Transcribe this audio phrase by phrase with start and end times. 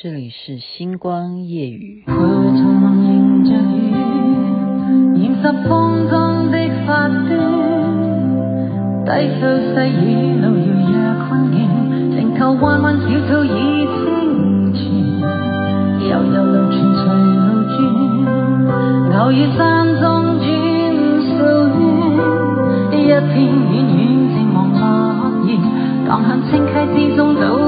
[0.00, 2.04] 这里是星光夜语。
[2.06, 2.22] 陪同
[3.02, 3.90] 迎着雨，
[5.18, 7.26] 现实风中的发端，
[9.04, 9.40] 低诉
[9.74, 10.94] 细雨路遥若
[11.26, 11.66] 困倦，
[12.14, 13.50] 情投弯弯小草已
[13.98, 14.78] 清泉，
[16.08, 17.02] 悠悠流泉随
[17.34, 18.70] 路转，
[19.18, 20.46] 偶遇山中转
[21.26, 21.42] 数
[21.74, 23.98] 圈，一片远远
[24.30, 24.78] 静望落
[25.48, 25.58] 叶，
[26.06, 26.70] 荡向清溪
[27.10, 27.67] 之中都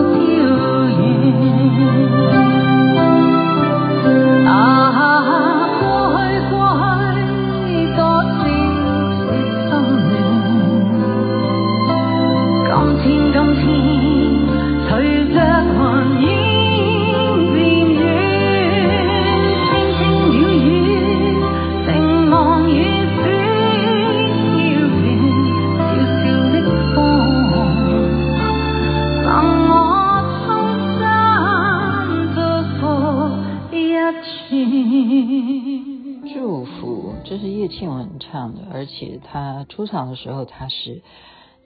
[39.00, 41.00] 而且他出场的时候，他是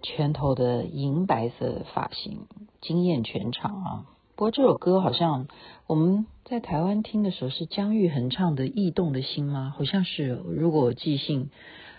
[0.03, 2.43] 全头的银白色发型，
[2.81, 4.07] 惊艳全场啊！
[4.37, 5.49] 不过这首歌好像
[5.89, 9.75] 我们在台湾听的时候是姜育恒唱的《驿动的心》吗？
[9.77, 11.51] 好像是，如果我记性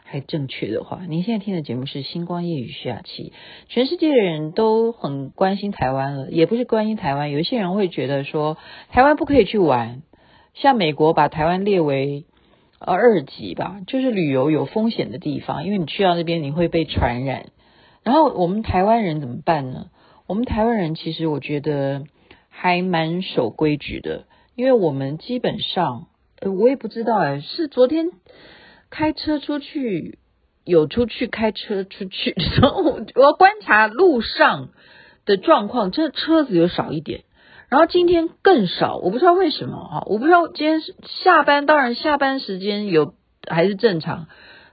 [0.06, 1.02] 还正确的话。
[1.06, 3.33] 您现在听的节目是《星光夜雨》徐雅琪。
[3.67, 8.56] 全世界的人都很关心台湾了，也不是关心台湾，有一些人会觉得说
[8.88, 10.02] 台湾不可以去玩，
[10.53, 12.23] 像美国把台湾列为。
[12.79, 17.47] 二级吧，就是旅游有风险的地方，因为你去到那边你会被传染。
[18.03, 19.87] 然后我们台湾人怎么办呢？
[20.27, 22.03] 我们台湾人其实我觉得
[22.49, 26.07] 还蛮守规矩的，因为我们基本上，
[26.39, 28.11] 呃，我也不知道哎，是昨天
[28.89, 30.17] 开车出去，
[30.63, 32.83] 有出去开车出去然后，
[33.15, 34.69] 我观察路上
[35.25, 37.24] 的状况，这车子有少一点。
[37.69, 40.03] 然后今天更少，我不知道为什么啊！
[40.05, 43.16] 我不知道今天是下班，当然下班时间有
[43.47, 44.27] 还是正常，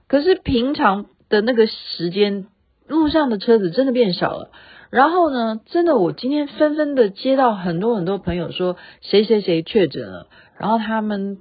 [0.07, 2.45] 可是平常的那个时间，
[2.87, 4.51] 路上的车子真的变少了。
[4.91, 10.27] 然后呢，真的我今天纷纷的接到很多很多朋友说谁谁谁确诊了，
[10.59, 11.39] 然后他们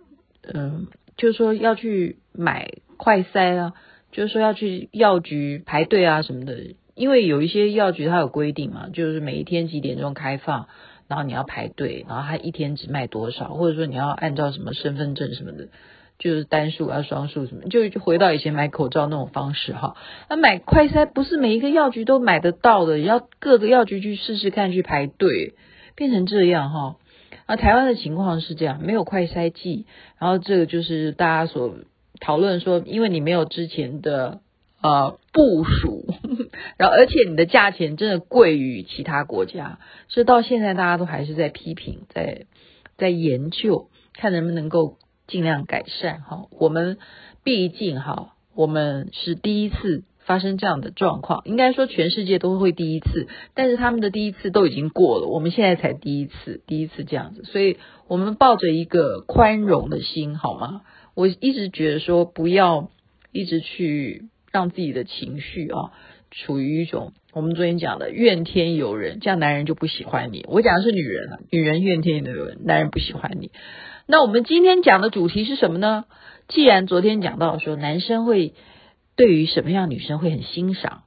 [0.54, 0.86] 嗯，
[1.18, 3.72] 就说要去买快筛啊，
[4.10, 10.68] 就是说要去药局排队啊什么的，因为有一些药局它有规定嘛，就是每一天几点钟开放。
[11.12, 15.68] 然后你要排队，然后他一天只卖多少，或者说你要按照什么身份证什么的，
[16.18, 19.94] 就是单数啊、双数什么，就就回到以前买口罩那种方式哈。
[20.30, 25.52] 那买快筛不是每一个药局都买得到的，要各个药局去试试看，去排队，
[25.94, 26.96] 变成这样哈。
[27.46, 29.84] 那台湾的情况是这样，没有快筛剂，
[30.18, 31.74] 然后这个就是大家所
[32.20, 34.40] 讨论说，因为你没有之前的。
[34.84, 36.12] 呃，部署，
[36.76, 39.78] 然后而且你的价钱真的贵于其他国家，
[40.08, 42.46] 所以到现在大家都还是在批评，在
[42.96, 46.46] 在研究，看能不能够尽量改善哈。
[46.50, 46.98] 我们
[47.44, 60.82] 毕竟哈，我们是第一次发生这样的状况，应该说全世界都会第一次，但是他们的第一次都已经过了，我们现在才第一次，第一次这样子，所以我们抱着一个宽容的心好吗？
[61.14, 62.90] 我一直觉得说不要
[63.30, 64.28] 一直去。
[64.52, 65.92] 让自己的情绪啊，
[66.32, 70.44] 处于一种我们昨天讲的怨天尤人，这样男人就不喜欢你。
[70.48, 73.50] 我讲的是女人啊，女人怨天尤人，男人不喜欢你。
[74.06, 76.06] 那我们今天讲的主题是什么呢？
[76.48, 78.54] 既然昨天讲到说男生会
[79.14, 81.04] 对于什么样女生会很欣赏，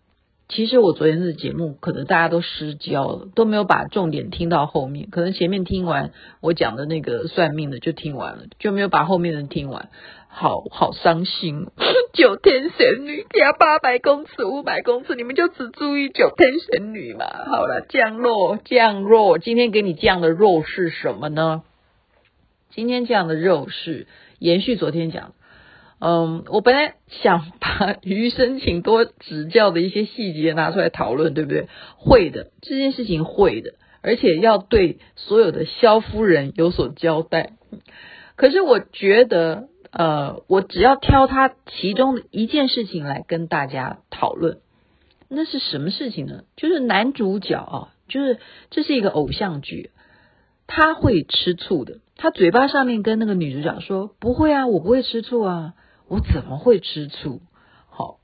[0.47, 9.89] 其实我昨天的节目可能大家都失焦了，都没有把重点听到后面，可能前面听完我讲的那个算命的就听完了，就没有把后面的听完。
[10.37, 11.67] 好好伤心，
[12.11, 17.25] 九天玄女加八百公尺、五百公尺，你们就只注意九天玄女嘛。
[17.49, 21.63] 好了，降落降落，今天给你降的肉是什么呢？
[22.69, 24.07] 今天降的肉是
[24.37, 25.35] 延续昨天讲，
[25.99, 31.69] 嗯，我本来想把余生请多指教的一些细节拿出来讨论，对不对？
[31.95, 37.53] 会的，这件事情会的，而且要对所有的萧夫人有所交代。
[38.35, 39.69] 可是我觉得。
[39.97, 44.57] 呃，我只要挑他其中的一件事情来跟大家讨论，
[45.29, 46.43] 那是什么事情呢？
[46.57, 48.37] 就是男主角啊，就是
[48.71, 49.91] 这是一个偶像剧，
[50.67, 51.99] 他会吃醋的。
[52.17, 55.75] 他嘴巴上面跟那个女主角说：“不会啊，我不会吃醋啊，
[56.09, 57.39] 我怎么会吃醋？”
[57.87, 58.19] 好，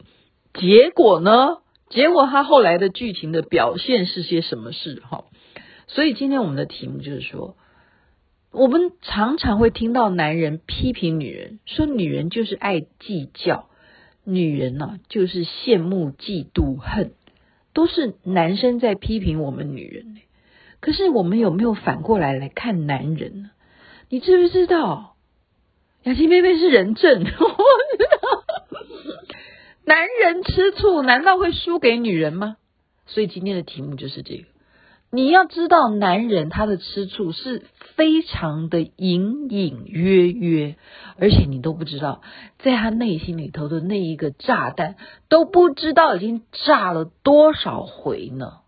[0.54, 1.60] 结果呢？
[1.90, 5.02] 结果他后来的剧情的表现是些什么事？
[5.06, 5.30] 好，
[5.88, 7.56] 所以今天我们的题目就是说。
[8.52, 13.70] 我们常常会听到男人批评女人，说女人就是爱计较，
[14.26, 17.14] 女人呢、就是羡慕、嫉妒、恨，
[17.74, 20.18] 都是男生在批评我们女人。
[20.82, 23.52] 可是我们有没有反过来来看男人呢？
[24.10, 25.16] 你知不知道？
[26.04, 27.24] 雅琪妹妹是人证，
[29.86, 32.58] 男人吃醋难道会输给女人吗？
[33.06, 34.44] 所以今天的题目就是这个。
[35.14, 37.66] 你要知道，男人他的吃醋是
[37.96, 40.78] 非常的隐隐约约，
[41.18, 42.22] 而且你都不知道，
[42.60, 44.96] 在他内心里头的那一个炸弹，
[45.28, 48.60] 都不知道已经炸了多少回呢。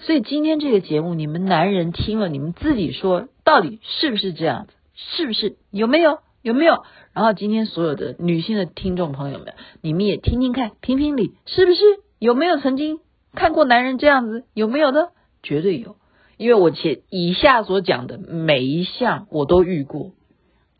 [0.00, 4.72] 所以今天这个节目，你们男人听了，你们自己说，到底是不是这样子？
[4.96, 5.56] 是不是？
[5.70, 6.18] 有没有？
[6.42, 6.82] 有没有？
[7.12, 11.80] 然后今天所有的女性的听众朋友们，你们也听听看，评评理，是不是？
[12.18, 12.98] 有没有曾经
[13.34, 14.44] 看过男人这样子？
[14.52, 15.08] 有没有呢？
[15.42, 15.96] 绝对有，
[16.36, 20.12] 因为我前以下所讲的每一项我都遇过。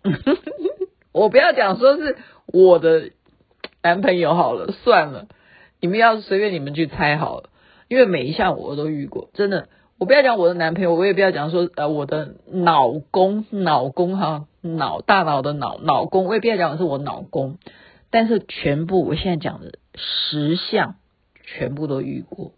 [1.12, 2.16] 我不要讲说是
[2.46, 3.10] 我的
[3.82, 5.28] 男朋友好了，算了，
[5.80, 7.50] 你们要随便你们去猜好了，
[7.88, 9.68] 因为每一项我都遇过，真的。
[9.98, 17.58] 我不要讲我的男朋友，我也不要讲说呃我的脑公脑公哈脑大脑的脑脑公，我也不要讲的是我脑公，
[18.10, 20.96] 但是全部我现在讲的十项
[21.44, 22.52] 全部都遇过。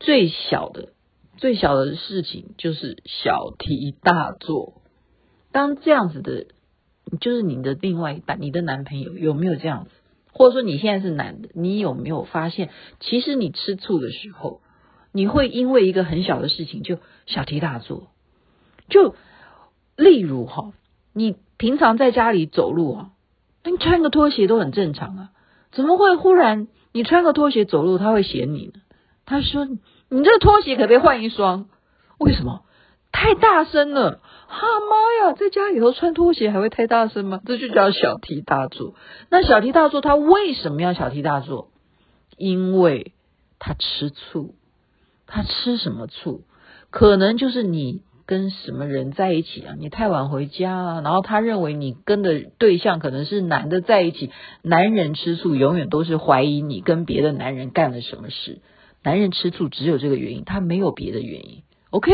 [0.00, 0.88] 最小的
[1.36, 4.82] 最小的事情就是小题大做。
[5.52, 6.46] 当这样子的，
[7.20, 9.90] 就是你的另外一半，你的男朋友有没有这样子？
[10.32, 14.62] 或者说你现在是男的，你有没有发现，其实你吃醋的时候，
[15.12, 18.08] 你会因为一个很小的事情就小题大做？
[18.88, 19.14] 就
[19.96, 20.72] 例如哈，
[21.12, 23.10] 你平常在家里走路啊，
[23.64, 25.30] 你穿个拖鞋都很正常啊，
[25.72, 28.80] 怎么会忽然你穿个拖鞋走路，他会嫌你呢？
[29.26, 29.68] 他说
[30.10, 31.68] ：“你这拖鞋可不可以换一双？
[32.18, 32.62] 为什么？
[33.12, 34.20] 太大声了！
[34.46, 37.40] 哈妈呀，在家里头穿拖鞋还会太大声吗？
[37.44, 38.94] 这就叫小题大做。
[39.30, 41.70] 那小题大做，他为什么要小题大做？
[42.36, 43.12] 因为
[43.58, 44.54] 他吃醋。
[45.26, 46.42] 他吃什么醋？
[46.90, 49.74] 可能就是你跟什么人在一起啊？
[49.78, 51.00] 你太晚回家啊？
[51.02, 54.30] 然后他认为你跟的对象可能是男的在一起。
[54.62, 58.60] 男人吃醋永远都是怀疑你跟别的男人干了什么事。
[59.02, 61.62] 男人吃醋只有这个原因，他没有别的原因。
[61.88, 62.12] OK，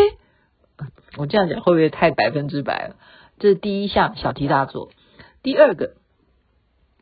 [1.16, 2.96] 我这样讲会不会太百分之百了？
[3.38, 4.90] 这是第一项小题大做。
[5.42, 5.94] 第二个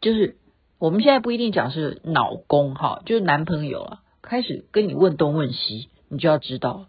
[0.00, 0.36] 就是
[0.78, 6.86] 我们现在不一定讲是老公哈，就是男朋友啊，开始跟你问东问西，你就要知道，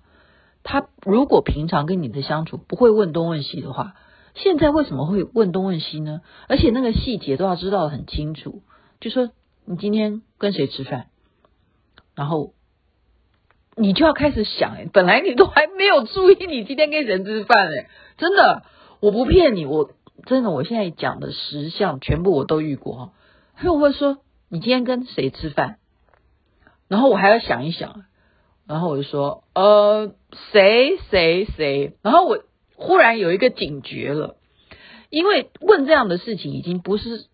[0.63, 3.95] 他如果平常跟你的相处不会问东问西的话，
[4.35, 6.21] 现在为什么会问东问西呢？
[6.47, 8.63] 而且那个细节都要知道得很清楚，
[9.01, 9.29] 就说
[9.65, 11.07] 你今天跟谁吃饭，
[12.15, 12.53] 然后。
[13.77, 18.63] 你就要开始想哎，本来你都还没有注意你今天跟谁吃饭哎，真的，
[19.01, 19.91] 我不骗你，我
[20.25, 23.11] 真的，我现在讲的十项全部我都遇过哈。
[23.53, 25.75] 还有我会说你今天跟谁吃饭，
[26.87, 28.05] 然后我还要想一想，
[28.65, 30.13] 然后我就说呃
[30.53, 32.43] 谁谁谁，然后我
[32.77, 34.37] 忽然有一个警觉了，
[35.09, 37.25] 因为问这样的事情已经不是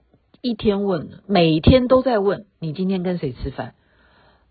[0.42, 3.76] 一天问了，每天都在问你今天跟谁吃饭，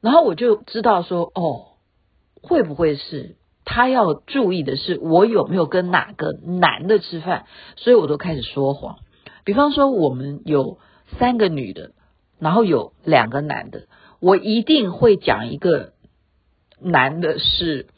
[0.01, 1.67] 然后我就知道说哦。
[2.43, 7.45] 会不会是他要注意的是我有没有跟哪个男的吃饭？
[7.77, 8.99] 所以我都开始说谎。
[9.45, 10.79] 比方说我们有
[11.19, 11.93] 三个女的，
[12.39, 13.87] 然后有两个男的，
[14.21, 15.93] 我一定会讲一个
[16.81, 17.89] 男的是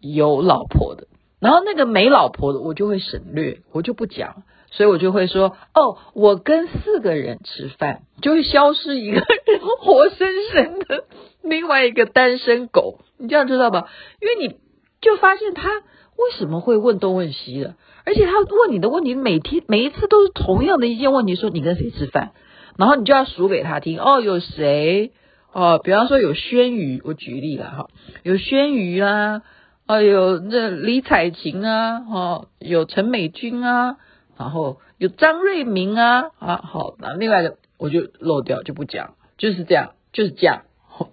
[0.00, 1.08] 有老婆的，
[1.40, 4.44] 然后那个没老婆的我就会省略，我就不讲。
[4.70, 11.04] 所以我就会说哦，我跟四个人吃饭，就会消失一个人，活生生的
[11.42, 13.00] 另外一个单身狗。
[13.18, 13.88] 你这样知道吧？
[14.20, 14.56] 因为你
[15.00, 17.74] 就发现他为什么会问东问西的，
[18.04, 22.32] 而且他问你的问题每天每一次都是同样的一件问题，说你跟谁吃饭，
[22.76, 23.98] 然后你就要数给他听。
[23.98, 25.12] 哦，有谁？
[25.52, 27.86] 哦，比方说有轩宇，我举例了哈，
[28.22, 29.40] 有轩宇啊，
[29.86, 33.96] 哦，有那李彩琴啊，哦，有陈美君啊，
[34.36, 40.62] 然后有张瑞明啊，啊，好，那另外一个我就漏掉就不讲，就是这样，就是这样。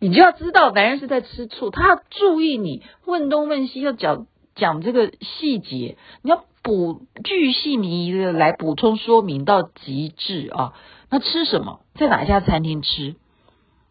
[0.00, 10.72] 你就要知道，男人是在吃醋，他要注意你问东问西，要讲讲这个细节，你要补巨细靡遗的来补充说明到极致啊。
[11.10, 11.80] 那吃什么？
[11.94, 13.16] 在哪一家餐厅吃？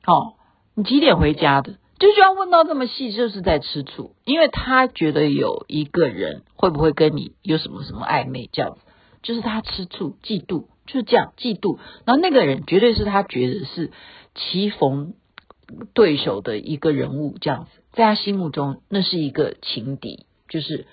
[0.05, 0.35] 哦，
[0.75, 1.73] 你几点回家的？
[1.99, 8.81] 就是要问到这么细，就是在吃醋，因为他觉得有一个人会不会跟你有什么什么暧昧，这样子，
[9.21, 11.79] 就是他吃醋、嫉妒，就是这样嫉妒。
[12.05, 13.91] 然后那个人绝对是他觉得是
[14.35, 15.13] 棋逢。
[15.93, 20.87] 对手的一个人物，这样子，在他心目中，那是一个情敌，就是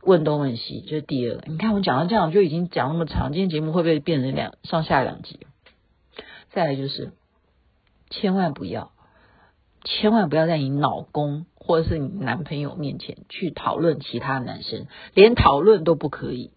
[0.00, 1.42] 问东问西，就是第二。
[1.46, 5.40] 你看我讲到这样，就已经讲那么长，今天节目会不会变成两上下两集？
[6.48, 7.12] 再来就是，
[8.08, 8.92] 千万不要
[9.84, 16.50] 千万不要在你老公或者是你男朋友面前去讨论其他男生，连讨论都不可以，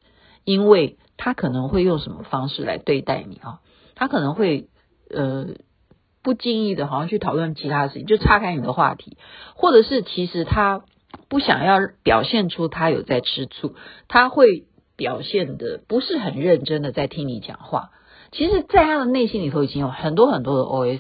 [0.44, 3.60] 因为他可能会用什么方式来对待你啊？
[3.96, 4.70] 他可能会
[5.10, 5.48] 呃
[6.24, 9.18] 不经意的，好像去讨论其他事情，就岔开你的话题，
[9.56, 10.84] 或者是其实他
[11.30, 13.76] 不想要表现出他有在吃醋，
[14.08, 14.66] 他会
[14.96, 17.92] 表现的不是很认真的在听你讲话。
[18.32, 21.00] 其实，在他的内心里头已经有很多很多的 OS，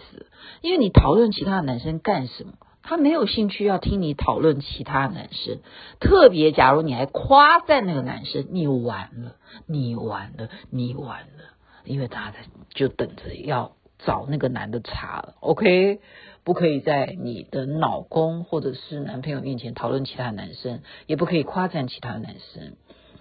[0.61, 2.53] 因为你讨论其他的男生干什么？
[2.83, 5.59] 他没有兴趣要听你讨论其他男生，
[5.99, 9.35] 特别假如你还夸赞那个男生，你完了，
[9.65, 11.43] 你完了，你完了，
[11.83, 12.37] 因为他在
[12.73, 15.35] 就等着要找那个男的茬了。
[15.41, 15.99] OK，
[16.45, 22.77] 不可以在你的老公或者是男朋友面前讨论其他男生，也不可以夸赞其他男生，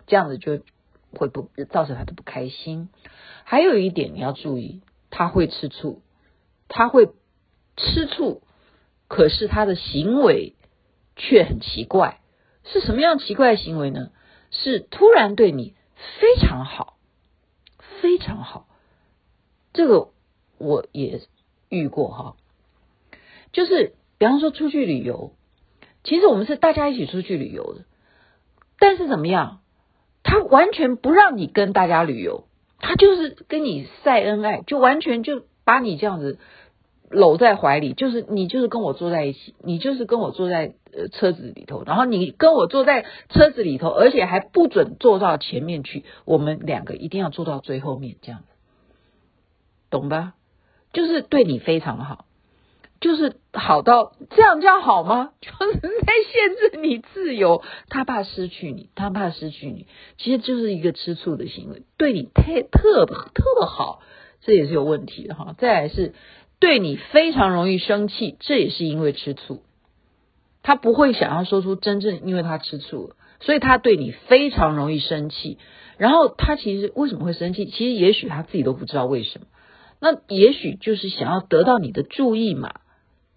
[0.06, 0.60] 这样子就
[1.12, 2.88] 会不造成他的不开心。
[3.42, 6.02] 还有一点你要注意，他会吃醋，
[6.68, 7.08] 他会
[7.76, 8.42] 吃醋，
[9.08, 10.54] 可是他的行为
[11.14, 12.20] 却很奇怪，
[12.64, 14.10] 是什么样奇怪的行为呢？
[14.50, 15.74] 是突然对你
[16.20, 16.96] 非常好，
[18.00, 18.66] 非常好。
[19.72, 20.08] 这个
[20.58, 21.20] 我也
[21.68, 22.36] 遇过哈，
[23.52, 25.32] 就是比方说出去旅游，
[26.04, 27.84] 其实我们是大家一起出去旅游的，
[28.78, 29.60] 但是怎么样，
[30.22, 32.48] 他完全不让你跟大家旅游。
[32.78, 36.38] 他就是跟你晒恩爱，就完全就把你这样子
[37.10, 48.42] 搂在怀里，就是你就是跟我坐在一起，你就是跟我坐在呃车子里头，然后你跟我坐在车子里头，而且还不准坐到前面去，我们两个一定要坐到最后面，这样，
[49.90, 50.34] 懂吧？
[50.92, 52.26] 就是对你非常好。
[52.98, 55.32] 就是好到这样叫好吗？
[55.42, 59.86] 就是在限制你自由，他怕失去你，他怕失去你，
[60.16, 64.00] 其实就是一个吃醋的行为，对你太特特好，
[64.40, 65.54] 这也是有问题的哈。
[65.58, 66.14] 再来是
[66.58, 69.62] 对你非常容易生气，这也是因为吃醋，
[70.62, 75.58] 他不会想要说出真正因为他吃醋，所以他对你非常容易生气。
[75.98, 77.66] 然后他其实为什么会生气？
[77.66, 79.46] 其实也许他自己都不知道为什么，
[80.00, 82.74] 那也许就是想要得到你的注意嘛。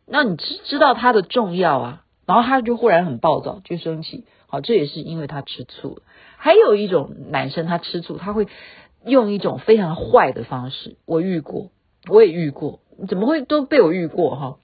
[0.05, 4.25] 那你知知道他的重要啊，然后他就忽然很暴躁，就生气。
[4.47, 6.01] 好，这也是因为他吃醋了。
[6.37, 8.47] 还有一种男生，他吃醋，他会
[9.05, 10.97] 用一种非常坏的方式。
[11.05, 11.69] 我遇过，
[12.09, 14.57] 我也遇过，怎么会都被我遇过哈？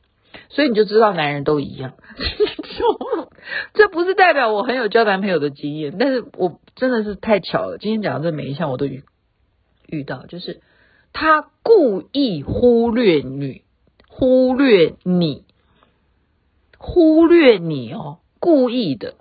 [0.49, 1.93] 所以你就知道男人都一样。
[3.73, 7.77] 这不是代表我很有交男朋友的经验，但是我真的是太巧了。
[7.77, 10.61] 今天讲的这每一项我都遇到，就是
[11.13, 13.63] 他故意忽略女。
[14.07, 15.43] 忽略你，
[16.77, 19.15] 忽略你哦，故意的。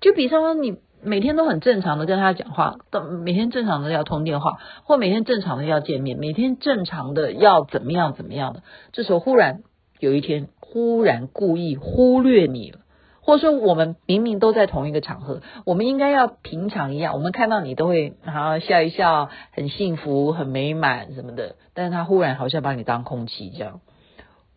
[0.00, 8.62] 就比方说，你每天都很正常的跟他讲话，都每天正常的要通电话，或每天正常的要见面，每天正常的要怎么样怎么样的。
[8.92, 9.62] 这时候忽然
[9.98, 12.80] 有一天，忽然故意忽略你了，
[13.22, 21.56] 或者说我们明明都在同一个场合，我们应该要平常一样，我们看到你都会好笑一笑，很幸福、很美满什么的。
[21.74, 23.80] 但是他忽然好像把你当空气这样。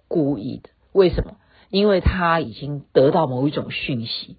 [0.07, 1.37] 故意的，为什么？
[1.69, 4.37] 因为他已经得到某一种讯息，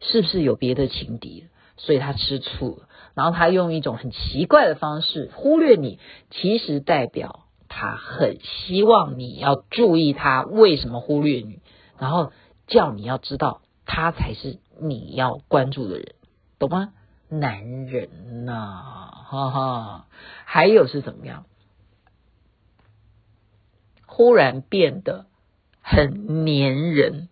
[0.00, 1.46] 是不是有别的情敌？
[1.76, 5.98] 所以他吃醋了，然后他用一种很奇怪的方式忽略你，
[6.30, 11.60] 其实代表他很希望你要注意他为什么忽略你，
[11.98, 12.32] 然后
[12.66, 16.14] 叫你要知道他才是你要关注的人，
[16.58, 16.92] 懂吗？
[17.30, 20.06] 男人呐、哈哈，
[20.44, 21.46] 还有是怎么样？
[24.04, 25.24] 忽然变得
[25.80, 27.29] 很黏人，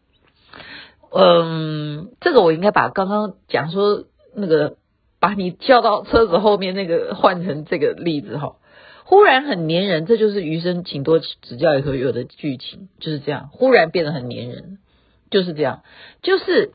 [1.11, 4.77] 嗯，这个我应该把刚刚讲说那个
[5.21, 8.57] 把你叫到车子后面那个换成这个例子哈。
[9.05, 13.49] 忽然很黏人，这就是余生请多指教里头有的剧情，就是这样。
[13.53, 14.79] 忽然变得很黏人，
[15.31, 15.83] 就是这样，
[16.23, 16.73] 就是，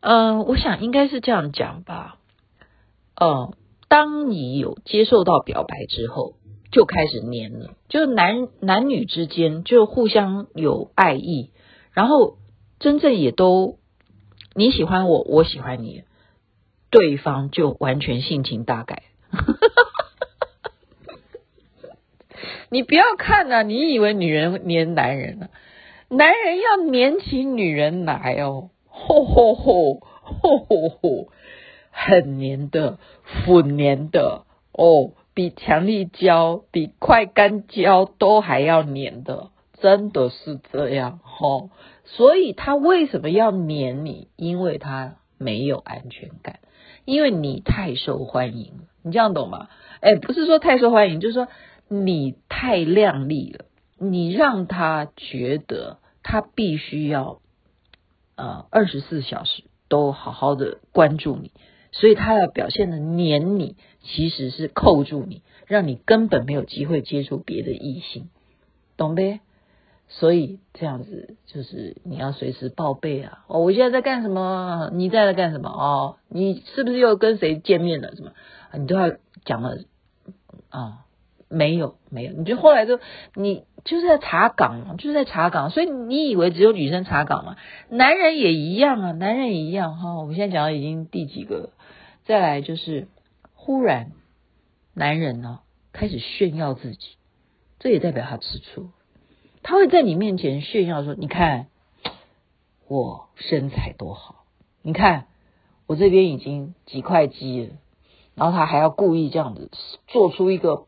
[0.00, 2.16] 嗯，我想应该是这样讲吧。
[3.14, 3.54] 嗯，
[3.88, 6.34] 当你有接受到表白之后。
[6.72, 11.50] 就开始黏了，就男男女之间就互相有爱意，
[11.90, 12.36] 然后
[12.80, 13.78] 真正也都
[14.54, 16.02] 你喜欢我，我喜欢你，
[16.90, 19.04] 对方就完全性情大改。
[22.70, 25.50] 你不要看呐、啊，你以为女人黏男人呢、啊？
[26.08, 31.28] 男人要黏起女人来哦，吼吼吼吼吼吼，
[31.92, 35.12] 很黏的，很黏的哦。
[35.32, 41.70] 比强力胶、比快干胶都还要黏的，真的是这样哦。
[42.16, 44.28] 所以他为什么要黏你？
[44.36, 46.58] 因为他没有安全感，
[47.04, 48.72] 因为你太受欢迎。
[49.02, 49.68] 你这样懂吗？
[50.00, 51.48] 哎，不是说太受欢迎，就是说
[51.88, 53.64] 你太靓丽了，
[53.98, 57.40] 你让他觉得他必须要
[58.36, 61.52] 呃二十四小时都好好的关注你，
[61.92, 68.28] 所以他要表现的黏你，其实是扣住你，让你根本没有机会接触别的异性，
[68.96, 69.40] 懂呗？
[70.12, 73.44] 所以这样子就是你要随时报备啊！
[73.46, 74.90] 哦，我现在在干什么？
[74.92, 75.70] 你在在干什么？
[75.70, 78.16] 哦，你是不是又跟谁见面了？
[78.16, 78.32] 什么？
[78.76, 79.14] 你都要
[79.44, 79.78] 讲了
[80.68, 81.06] 啊？
[81.48, 82.32] 没有，没有。
[82.32, 82.98] 你就后来就
[83.34, 85.70] 你就是在查岗，就是在查岗。
[85.70, 87.56] 所以你以为只有女生查岗吗？
[87.88, 90.20] 男人也一样啊，男人也一样哈、哦。
[90.22, 91.70] 我们现在讲的已经第几个了？
[92.24, 93.06] 再来就是
[93.54, 94.10] 忽然
[94.92, 97.16] 男人呢、哦、开始炫耀自己，
[97.78, 98.90] 这也代表他吃醋。
[99.62, 101.66] 他会在你面前炫耀说：“你看
[102.88, 104.44] 我身材多好，
[104.82, 105.26] 你看
[105.86, 107.74] 我这边已经几块肌了。”
[108.34, 109.70] 然后他还要故意这样子
[110.06, 110.86] 做出一个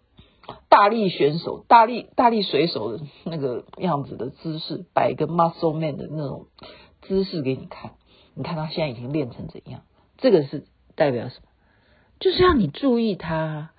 [0.70, 6.46] 大力选手、大力大力水手的那个样子的姿势，摆一个 muscle man 的那种
[7.02, 7.92] 姿势给你看。
[8.34, 9.82] 你看他现在已经练成怎样？
[10.16, 10.64] 这个是
[10.94, 11.48] 代表什么？
[12.20, 13.70] 就是要你注意他。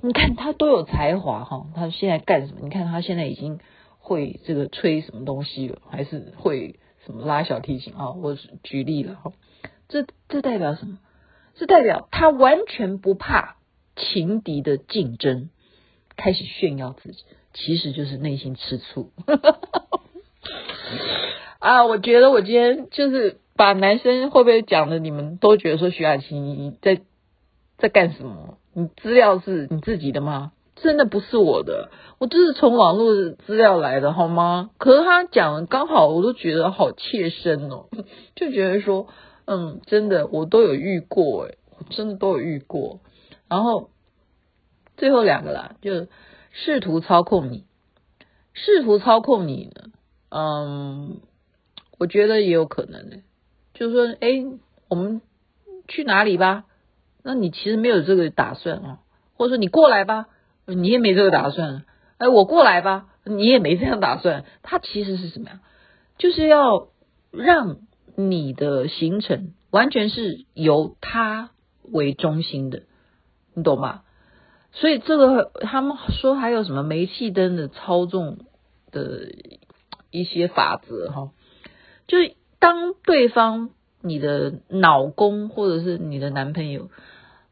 [0.00, 1.66] 你看他多有才华哈！
[1.74, 2.60] 他现在干什么？
[2.62, 3.60] 你看他现在已经。
[4.12, 8.12] 会这个吹什么东西了，还是会什么拉小提琴啊？
[8.12, 9.32] 我举例了哈，
[9.88, 10.98] 这这代表什么？
[11.54, 13.56] 这代表他完全不怕
[13.96, 15.50] 情敌的竞争，
[16.16, 19.10] 开始炫耀自己，其实就是内心吃醋。
[21.58, 27.00] 啊，我觉得我今天就是把男生会不会讲的，你们都觉得说徐雅琪你在
[27.78, 28.58] 在干什么？
[28.74, 30.52] 你资料是你自己的吗？
[30.76, 34.70] 真的不是我的，我就是从网络资料来的，好吗？
[34.78, 37.86] 可是他讲刚好，我都觉得好切身哦，
[38.34, 39.06] 就觉得说，
[39.44, 43.00] 嗯，真的我都有遇过，诶，我真的都有遇过。
[43.48, 43.90] 然后
[44.96, 46.06] 最后两个啦，就
[46.52, 47.64] 试图操控你，
[48.54, 49.90] 试图操控你呢，
[50.30, 51.20] 嗯，
[51.98, 53.18] 我觉得也有可能的，
[53.74, 54.46] 就是说，诶，
[54.88, 55.20] 我们
[55.86, 56.64] 去哪里吧？
[57.22, 58.98] 那你其实没有这个打算啊，
[59.36, 60.26] 或者说你过来吧。
[60.66, 61.84] 你也没这个打算，
[62.18, 64.44] 哎，我过来吧，你也没这样打算。
[64.62, 65.60] 他其实是什么呀？
[66.18, 66.88] 就是要
[67.32, 67.78] 让
[68.14, 71.50] 你的行程完全是由他
[71.82, 72.82] 为中心的，
[73.54, 74.02] 你懂吗？
[74.70, 78.38] 所以这个他们说还有什么煤气灯的操纵
[78.90, 79.32] 的
[80.10, 81.30] 一些法则哈，
[82.06, 83.70] 就是当对方
[84.00, 86.88] 你的老公或者是你的男朋友。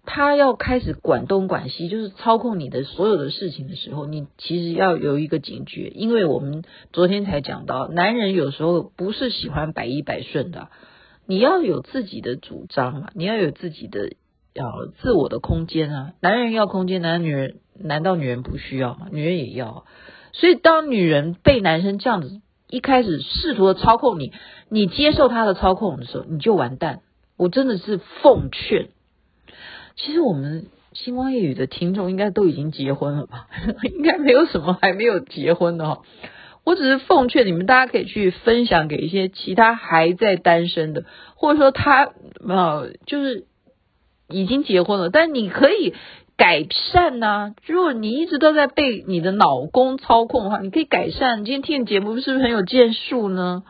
[0.06, 10.68] 他要开始管东管西，就是操控你的所有的事情的时候，你其实要有一个警觉，因为我们昨天才讲到，男人有时候不是喜欢百依百顺的，
[11.26, 14.12] 你要有自己的主张啊，你要有自己的
[14.54, 16.12] 要自我的空间啊。
[16.20, 19.08] 男人要空间，男女人难道女人不需要吗？
[19.12, 19.84] 女人也要。
[20.32, 24.32] 所以当女人被男生这样子一开始试图的操控你，
[24.68, 27.00] 你接受他的操控的时候，你就完蛋。
[27.36, 28.88] 我真的是奉劝。
[30.02, 33.48] 其实我们星光夜语的听众应该都已经结婚了吧？
[33.94, 36.02] 应该没有什么还没有结婚的哈。
[36.64, 42.12] 我只是奉劝你们，大家可以去分享给一些其他还在单身的，或者说他
[42.46, 43.46] 呃就是
[44.28, 45.94] 已经结婚了，但你可以
[46.36, 51.44] 改善呐、如果你一直都在被你的老公操控的话，你可以改善。
[51.44, 53.64] 今天听的节目是不是很有建树呢？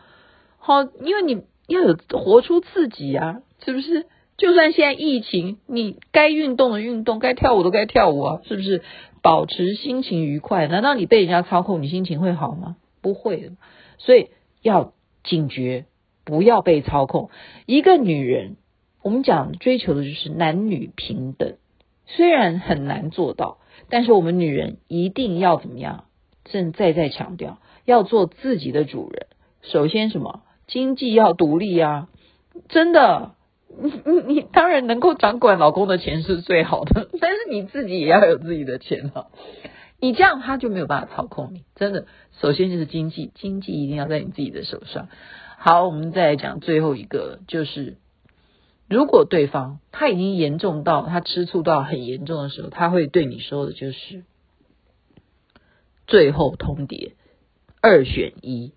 [0.59, 4.07] 好，因为你要有活出自己啊，是不是？
[4.41, 8.83] 就算现在疫情，你该运动的运动，该跳舞的该跳舞啊，是不是？
[9.21, 12.77] 保持心情愉快，难道你被人家操控，你心情会好吗？
[13.03, 13.51] 不会的。
[13.99, 14.31] 所以
[14.63, 15.85] 要警觉，
[16.25, 17.29] 不要被操控。
[17.67, 18.57] 一个女人，
[19.03, 21.59] 我们讲追求的就是男女平等，
[22.07, 23.59] 虽然很难做到，
[23.91, 26.05] 但是我们女人一定要怎么样？
[26.45, 29.27] 正在在强调，要做自己的主人。
[29.61, 30.41] 首先什么？
[30.67, 32.09] 经济要独立啊，
[32.71, 33.33] 真的。
[33.79, 39.29] 你你你当然能够掌管老公的钱是最好的， 但是你自己也要有自己的钱哈。
[40.03, 42.07] 你这样他就没有办法操控你，真的。
[42.41, 45.09] 首先就是经济，经济一定要在你自己的手上。
[45.59, 47.99] 好，我们再来讲最后一个，就是
[48.89, 54.25] 如果对方他已经严重到他吃醋到很严重的时候，他会对你说的就是
[56.07, 57.13] 最后通牒，
[57.83, 58.73] 二选一。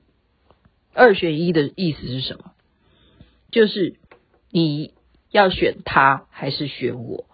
[0.93, 2.51] 二选一的意思是什么？
[3.49, 3.95] 就是。
[4.53, 4.93] 你
[5.31, 7.25] 要选他还是选我？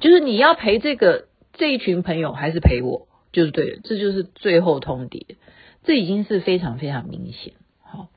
[0.00, 3.06] 就是你要陪这个这一群朋友还是陪我？
[3.32, 5.36] 就是对了，这就是最后通牒，
[5.84, 7.52] 这已经是非常非常明显。
[7.82, 8.08] 好，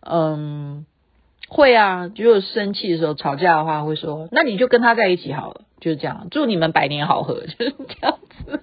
[0.00, 0.86] 嗯，
[1.48, 8.60] 会啊，如果生气的时候吵架的话，会说那你就跟他在一起好了，就是这样，祝你们百年好合，就是这样子。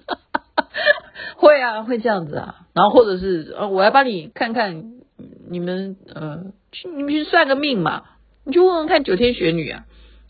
[1.36, 4.94] 会啊，会这样子啊，然后或者是呃，我要帮你看看
[5.48, 8.04] 你们呃，去你们去算个命嘛，
[8.50, 9.86] 你就问问看九天玄女啊，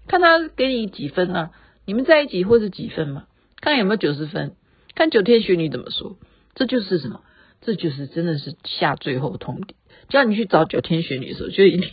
[0.07, 1.53] 看他给你几分啊？
[1.87, 3.25] 你们在一起或者几分嘛？
[3.63, 4.55] 看有没有九十分？
[4.95, 6.19] 看九天玄女怎么说？
[6.55, 7.23] 这就是什么？
[7.63, 9.69] 这就是真的是下最后通牒。
[10.11, 11.89] 叫你去找九天玄女的时候，就一定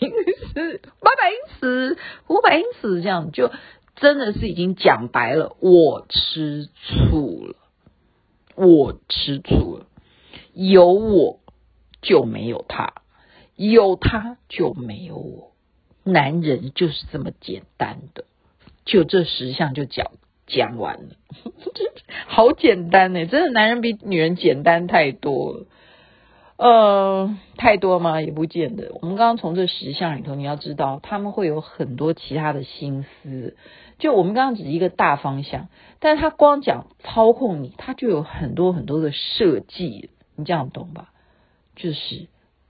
[0.54, 3.50] 是八百英尺、五百英尺这样，就
[3.96, 7.56] 真的是已经讲白了，我吃醋了，
[8.56, 9.86] 我吃醋了，
[10.54, 11.40] 有我
[12.02, 12.94] 就没有他，
[13.56, 15.54] 有他就没有我，
[16.08, 18.24] 男人就是这么简单的，
[18.86, 20.12] 就这十项就讲
[20.48, 21.16] 讲完了，
[22.28, 25.66] 好简单呢，真的男人比女人简单太多了。
[26.58, 28.20] 呃，太多吗？
[28.20, 28.92] 也不见得。
[29.02, 33.56] 我们刚刚从这十项里头，你要知道，他们会有很多其他的心思。
[34.00, 40.10] 就我们刚刚只是一个大方向，但是他光讲操控你，他就有很多很多的设计。
[40.36, 41.12] 你这样懂吧？
[41.76, 42.28] 就是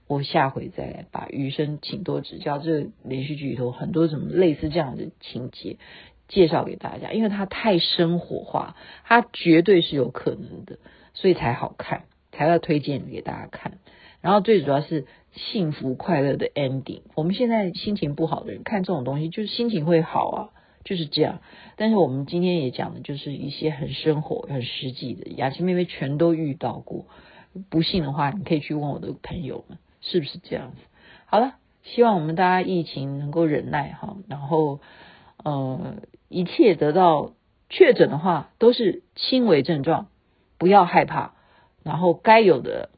[0.08, 5.78] 我下回再来把余生请多指教这连续剧里头很多什么类似这样的情节
[6.28, 10.80] 介绍给大家，因为它太生活化，它绝对是有可能的，
[11.13, 12.04] 所以才好看。
[12.34, 13.80] 才要推荐给大家看，
[14.22, 17.02] 然后最主要是幸福快乐的 ending。
[17.15, 20.50] 我们现在心情不好的人看这种东西，就是心情会好啊，
[20.84, 21.41] 就是这样。
[21.78, 27.08] 但是我们今天也讲的就是一些很生活、很实际的，雅琪妹妹全都遇到过。
[27.72, 30.78] 不信的话，你可以去问我的朋友们，是不是这样子？
[31.26, 34.80] 好了，希望我们大家疫情能够忍耐哈，然后
[35.43, 35.96] 呃，
[36.30, 37.34] 一切得到
[37.70, 40.08] 确诊的话都是轻微症状，
[40.58, 41.34] 不要害怕。
[41.84, 42.89] 然后该有的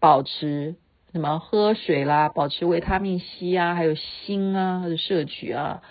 [0.00, 0.76] 保持
[1.12, 5.82] 什么喝水啦，保持维他命 C 啊，还有锌啊的摄取啊，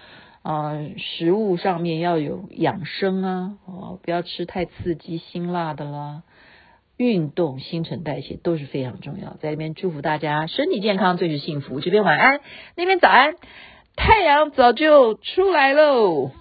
[0.42, 6.24] 啊、呃，食物上面要有养生啊，哦，不要吃太刺激辛辣的啦，
[6.98, 9.38] 运动新陈代谢都是非常重要。
[9.42, 11.80] 在这边祝福大家身体健康，最是幸福。
[11.80, 12.40] 这边晚安，
[12.76, 13.36] 那边早安，
[13.96, 16.32] 太阳早就出来喽。